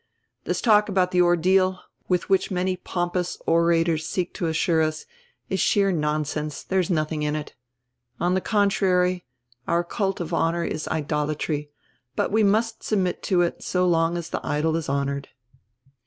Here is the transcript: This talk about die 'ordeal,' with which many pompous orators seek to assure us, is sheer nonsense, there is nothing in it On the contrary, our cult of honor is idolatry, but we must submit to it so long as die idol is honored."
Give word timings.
This 0.45 0.61
talk 0.61 0.89
about 0.89 1.11
die 1.11 1.19
'ordeal,' 1.21 1.77
with 2.07 2.27
which 2.27 2.49
many 2.49 2.75
pompous 2.75 3.37
orators 3.45 4.07
seek 4.07 4.33
to 4.33 4.47
assure 4.47 4.81
us, 4.81 5.05
is 5.47 5.59
sheer 5.59 5.91
nonsense, 5.91 6.63
there 6.63 6.79
is 6.79 6.89
nothing 6.89 7.21
in 7.21 7.35
it 7.35 7.53
On 8.19 8.33
the 8.33 8.41
contrary, 8.41 9.25
our 9.67 9.83
cult 9.83 10.19
of 10.19 10.33
honor 10.33 10.63
is 10.63 10.87
idolatry, 10.87 11.69
but 12.15 12.31
we 12.31 12.41
must 12.41 12.81
submit 12.81 13.21
to 13.21 13.43
it 13.43 13.61
so 13.61 13.87
long 13.87 14.17
as 14.17 14.31
die 14.31 14.39
idol 14.43 14.75
is 14.75 14.89
honored." 14.89 15.29